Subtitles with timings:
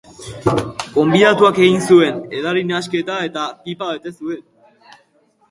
[0.95, 4.43] Gonbidatuak egin zuen edari-nahasketa eta pipa bete zuen.